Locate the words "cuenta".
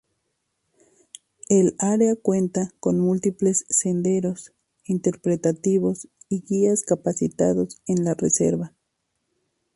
2.15-2.71